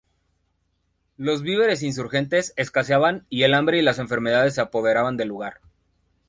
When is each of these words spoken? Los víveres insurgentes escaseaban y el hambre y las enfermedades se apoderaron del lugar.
Los 1.15 1.43
víveres 1.43 1.83
insurgentes 1.83 2.53
escaseaban 2.55 3.27
y 3.29 3.43
el 3.43 3.53
hambre 3.53 3.77
y 3.77 3.83
las 3.83 3.99
enfermedades 3.99 4.55
se 4.55 4.61
apoderaron 4.61 5.15
del 5.15 5.27
lugar. 5.27 5.61